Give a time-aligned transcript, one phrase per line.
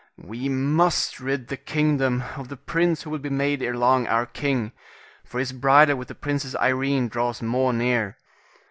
[0.17, 4.25] We must rid the kingdom of the prince, who will be made ere long our
[4.25, 4.71] king,
[5.23, 8.17] for his bridal with the Princess Irene draws more near.